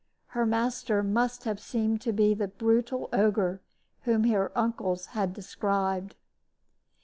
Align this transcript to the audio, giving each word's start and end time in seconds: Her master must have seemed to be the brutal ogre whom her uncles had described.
Her 0.29 0.47
master 0.47 1.03
must 1.03 1.43
have 1.43 1.59
seemed 1.59 2.01
to 2.01 2.11
be 2.11 2.33
the 2.33 2.47
brutal 2.47 3.07
ogre 3.13 3.61
whom 4.01 4.23
her 4.23 4.51
uncles 4.57 5.05
had 5.13 5.31
described. 5.31 6.15